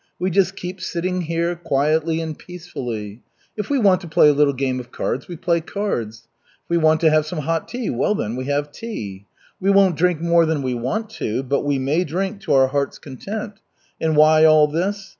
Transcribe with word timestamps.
We 0.17 0.31
just 0.31 0.55
keep 0.55 0.81
sitting 0.81 1.21
here, 1.21 1.55
quietly 1.55 2.21
and 2.21 2.35
peacefully. 2.35 3.21
If 3.55 3.69
we 3.69 3.77
want 3.77 4.01
to 4.01 4.07
play 4.07 4.29
a 4.29 4.33
little 4.33 4.51
game 4.55 4.79
of 4.79 4.91
cards, 4.91 5.27
we 5.27 5.35
play 5.35 5.61
cards; 5.61 6.23
if 6.63 6.69
we 6.71 6.77
want 6.77 7.01
to 7.01 7.11
have 7.11 7.27
some 7.27 7.41
hot 7.41 7.67
tea, 7.67 7.91
well, 7.91 8.15
then 8.15 8.35
we 8.35 8.45
have 8.45 8.71
tea. 8.71 9.27
We 9.59 9.69
won't 9.69 9.97
drink 9.97 10.19
more 10.19 10.47
than 10.47 10.63
we 10.63 10.73
want 10.73 11.11
to, 11.21 11.43
but 11.43 11.61
we 11.65 11.77
may 11.77 12.03
drink 12.03 12.41
to 12.41 12.53
our 12.53 12.69
heart's 12.69 12.97
content. 12.97 13.59
And 13.99 14.15
why 14.17 14.43
all 14.43 14.67
this? 14.67 15.09